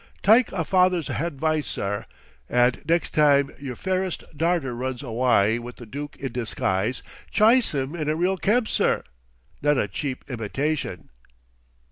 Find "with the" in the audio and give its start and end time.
5.59-5.85